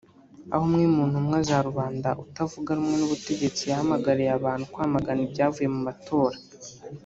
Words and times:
aho 0.53 0.63
umwe 0.67 0.83
mu 0.95 1.03
ntumwa 1.09 1.37
za 1.47 1.57
rubanda 1.67 2.09
utavuga 2.23 2.69
rumwe 2.77 2.95
n’ubutegetsi 2.97 3.61
yahamagariye 3.69 4.31
abantu 4.39 4.65
kwamagana 4.73 5.21
ibyavuye 5.27 5.67
mu 5.75 5.81
matora 5.87 6.37